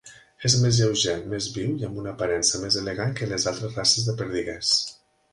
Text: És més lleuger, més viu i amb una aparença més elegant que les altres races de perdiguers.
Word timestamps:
És 0.47 0.53
més 0.61 0.77
lleuger, 0.83 1.11
més 1.33 1.49
viu 1.57 1.75
i 1.81 1.85
amb 1.87 1.99
una 2.03 2.13
aparença 2.17 2.61
més 2.63 2.77
elegant 2.81 3.13
que 3.19 3.27
les 3.33 3.45
altres 3.51 3.77
races 3.81 4.07
de 4.09 4.17
perdiguers. 4.23 4.73